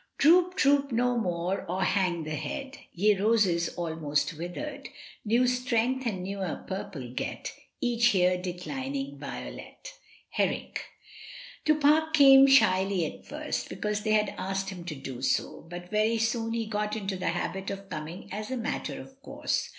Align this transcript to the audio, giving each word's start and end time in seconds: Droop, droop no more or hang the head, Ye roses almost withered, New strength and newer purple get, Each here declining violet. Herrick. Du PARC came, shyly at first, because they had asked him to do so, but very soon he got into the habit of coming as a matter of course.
Droop, 0.17 0.55
droop 0.55 0.91
no 0.91 1.15
more 1.15 1.63
or 1.69 1.83
hang 1.83 2.23
the 2.23 2.31
head, 2.33 2.75
Ye 2.91 3.13
roses 3.15 3.69
almost 3.75 4.35
withered, 4.35 4.89
New 5.23 5.45
strength 5.45 6.07
and 6.07 6.23
newer 6.23 6.63
purple 6.65 7.13
get, 7.13 7.53
Each 7.81 8.07
here 8.07 8.41
declining 8.41 9.19
violet. 9.19 9.93
Herrick. 10.31 10.83
Du 11.65 11.75
PARC 11.75 12.15
came, 12.15 12.47
shyly 12.47 13.05
at 13.05 13.27
first, 13.27 13.69
because 13.69 14.01
they 14.01 14.13
had 14.13 14.33
asked 14.39 14.69
him 14.71 14.85
to 14.85 14.95
do 14.95 15.21
so, 15.21 15.67
but 15.69 15.91
very 15.91 16.17
soon 16.17 16.53
he 16.53 16.65
got 16.65 16.95
into 16.95 17.15
the 17.15 17.27
habit 17.29 17.69
of 17.69 17.87
coming 17.87 18.27
as 18.33 18.49
a 18.49 18.57
matter 18.57 18.99
of 18.99 19.21
course. 19.21 19.69